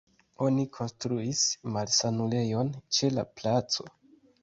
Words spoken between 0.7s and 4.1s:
konstruis malsanulejon ĉe la placo.